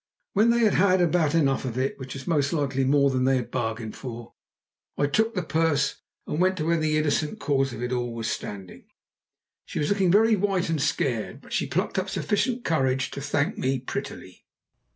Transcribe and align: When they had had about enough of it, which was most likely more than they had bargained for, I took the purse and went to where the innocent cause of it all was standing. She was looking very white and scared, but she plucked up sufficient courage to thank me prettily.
When 0.33 0.49
they 0.49 0.61
had 0.61 0.73
had 0.73 0.99
about 0.99 1.35
enough 1.35 1.63
of 1.63 1.77
it, 1.77 1.99
which 1.99 2.15
was 2.15 2.25
most 2.25 2.53
likely 2.53 2.83
more 2.85 3.11
than 3.11 3.25
they 3.25 3.35
had 3.35 3.51
bargained 3.51 3.95
for, 3.95 4.33
I 4.97 5.05
took 5.05 5.35
the 5.35 5.43
purse 5.43 6.01
and 6.25 6.41
went 6.41 6.57
to 6.57 6.65
where 6.65 6.79
the 6.79 6.97
innocent 6.97 7.39
cause 7.39 7.71
of 7.71 7.83
it 7.83 7.91
all 7.91 8.15
was 8.15 8.27
standing. 8.27 8.85
She 9.63 9.77
was 9.77 9.89
looking 9.89 10.09
very 10.11 10.35
white 10.35 10.69
and 10.69 10.81
scared, 10.81 11.39
but 11.39 11.53
she 11.53 11.67
plucked 11.67 11.99
up 11.99 12.09
sufficient 12.09 12.63
courage 12.65 13.11
to 13.11 13.21
thank 13.21 13.59
me 13.59 13.77
prettily. 13.77 14.47